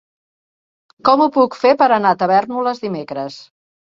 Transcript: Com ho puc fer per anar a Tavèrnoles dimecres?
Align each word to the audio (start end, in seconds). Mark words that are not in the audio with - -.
Com 1.09 1.21
ho 1.21 1.27
puc 1.35 1.57
fer 1.63 1.73
per 1.81 1.87
anar 1.97 2.13
a 2.13 2.17
Tavèrnoles 2.23 2.81
dimecres? 2.87 3.37